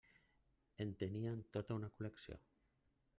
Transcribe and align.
En 0.85 0.93
tenien 1.03 1.43
tota 1.57 1.77
una 1.81 1.93
col·lecció. 1.99 2.39